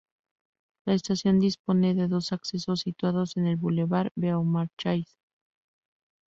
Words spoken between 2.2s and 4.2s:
accesos situados en el bulevar